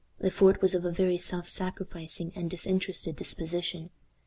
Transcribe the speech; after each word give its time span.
Le 0.19 0.31
Fort 0.31 0.63
was 0.63 0.73
of 0.73 0.83
a 0.83 0.89
very 0.91 1.19
self 1.19 1.47
sacrificing 1.47 2.31
and 2.35 2.49
disinterested 2.49 3.15
disposition. 3.15 3.91